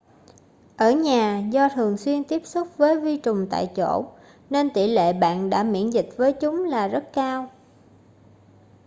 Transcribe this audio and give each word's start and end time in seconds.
ở 0.77 0.91
nhà 0.91 1.43
do 1.51 1.69
thường 1.75 1.97
xuyên 1.97 2.23
tiếp 2.23 2.41
xúc 2.45 2.67
với 2.77 2.99
vi 2.99 3.17
trùng 3.17 3.47
tại 3.51 3.71
chỗ 3.75 4.11
nên 4.49 4.69
tỷ 4.73 4.87
lệ 4.87 5.13
bạn 5.13 5.49
đã 5.49 5.63
miễn 5.63 5.89
dịch 5.89 6.09
với 6.17 6.33
chúng 6.33 6.65
là 6.65 6.87
rất 6.87 7.03
cao 7.13 7.49